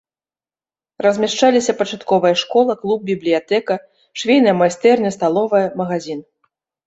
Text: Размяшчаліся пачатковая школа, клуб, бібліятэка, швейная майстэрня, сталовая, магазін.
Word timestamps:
Размяшчаліся 1.05 1.75
пачатковая 1.81 2.31
школа, 2.43 2.77
клуб, 2.85 2.99
бібліятэка, 3.11 3.73
швейная 4.21 4.55
майстэрня, 4.61 5.09
сталовая, 5.19 5.65
магазін. 5.83 6.19